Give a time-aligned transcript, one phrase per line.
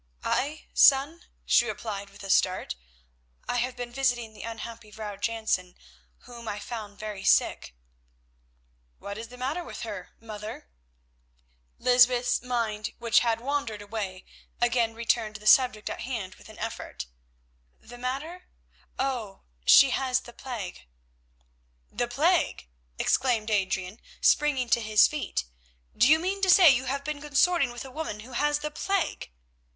[0.23, 2.73] "I, son?" she replied with a start,
[3.47, 5.75] "I have been visiting the unhappy Vrouw Jansen,
[6.21, 7.75] whom I found very sick."
[8.97, 10.71] "What is the matter with her, mother?"
[11.77, 14.25] Lysbeth's mind, which had wandered away,
[14.59, 17.05] again returned to the subject at hand with an effort.
[17.79, 18.45] "The matter?
[18.97, 19.43] Oh!
[19.67, 20.87] she has the plague."
[21.91, 25.45] "The plague!" exclaimed Adrian, springing to his feet,
[25.95, 28.71] "do you mean to say you have been consorting with a woman who has the
[28.71, 29.31] plague?"